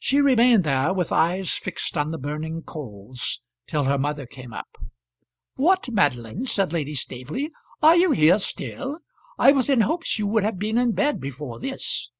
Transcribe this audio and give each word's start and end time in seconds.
She 0.00 0.20
remained 0.20 0.64
there, 0.64 0.92
with 0.92 1.12
eyes 1.12 1.52
fixed 1.52 1.96
on 1.96 2.10
the 2.10 2.18
burning 2.18 2.64
coals, 2.64 3.42
till 3.68 3.84
her 3.84 3.96
mother 3.96 4.26
came 4.26 4.52
up. 4.52 4.66
"What, 5.54 5.88
Madeline," 5.88 6.46
said 6.46 6.72
Lady 6.72 6.94
Staveley, 6.94 7.52
"are 7.80 7.94
you 7.94 8.10
here 8.10 8.40
still? 8.40 8.98
I 9.38 9.52
was 9.52 9.70
in 9.70 9.82
hopes 9.82 10.18
you 10.18 10.26
would 10.26 10.42
have 10.42 10.58
been 10.58 10.78
in 10.78 10.90
bed 10.94 11.20
before 11.20 11.60
this." 11.60 12.10